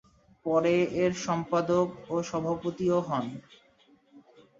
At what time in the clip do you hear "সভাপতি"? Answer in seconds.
2.29-2.85